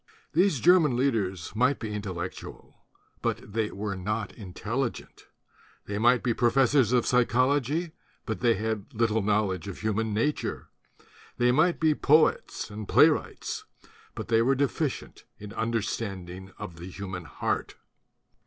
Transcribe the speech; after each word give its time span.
These 0.33 0.59
German 0.61 0.97
leaders 0.97 1.55
might 1.55 1.77
be 1.77 1.93
intellectual; 1.93 2.85
but 3.21 3.53
they 3.53 3.69
were 3.69 3.95
not 3.95 4.33
intelligent. 4.33 5.27
They 5.85 5.99
might 5.99 6.23
be 6.23 6.33
professors 6.33 6.91
of 6.91 7.05
psychology; 7.05 7.91
but 8.25 8.39
they 8.39 8.55
had 8.55 8.95
little 8.95 9.21
knowledge 9.21 9.67
of 9.67 9.81
human 9.81 10.11
nature. 10.11 10.69
They 11.37 11.51
might 11.51 11.79
be 11.79 11.93
poets 11.93 12.71
and 12.71 12.87
playwrights; 12.87 13.63
but 14.15 14.27
they 14.27 14.41
were 14.41 14.55
deficient 14.55 15.25
in 15.37 15.53
understanding 15.53 16.51
of 16.57 16.77
the 16.77 16.89
human 16.89 17.25
heart. 17.25 17.75